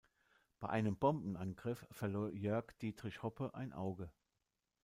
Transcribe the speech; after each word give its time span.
Bei 0.59 0.67
einem 0.67 0.97
Bombenangriff 0.97 1.85
verlor 1.91 2.31
Jörg-Dietrich 2.31 3.21
Hoppe 3.21 3.53
ein 3.53 3.71
Auge. 3.71 4.09